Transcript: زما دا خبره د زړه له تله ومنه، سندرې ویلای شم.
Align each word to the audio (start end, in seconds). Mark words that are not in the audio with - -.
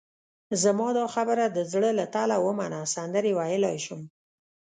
زما 0.63 0.87
دا 0.99 1.05
خبره 1.15 1.45
د 1.49 1.57
زړه 1.71 1.89
له 1.99 2.05
تله 2.15 2.37
ومنه، 2.45 2.79
سندرې 2.95 3.31
ویلای 3.39 3.77
شم. 3.85 4.01